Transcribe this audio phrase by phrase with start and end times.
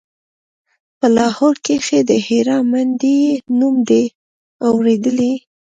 [0.99, 3.27] په لاهور کښې د هيرا منډيي
[3.59, 4.03] نوم دې
[4.67, 5.33] اورېدلى.